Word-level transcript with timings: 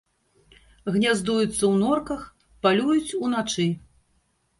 Гняздуюцца 0.93 1.49
ў 1.49 1.69
норках, 1.81 2.23
палююць 2.67 3.15
уначы. 3.27 3.67